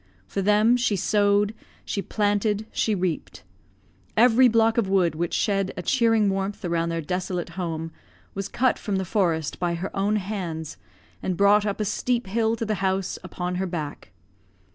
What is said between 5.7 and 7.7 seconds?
a cheering warmth around their desolate